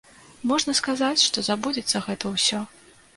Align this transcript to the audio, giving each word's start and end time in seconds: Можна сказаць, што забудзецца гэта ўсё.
Можна 0.51 0.73
сказаць, 0.79 1.25
што 1.25 1.43
забудзецца 1.49 2.01
гэта 2.07 2.31
ўсё. 2.33 2.63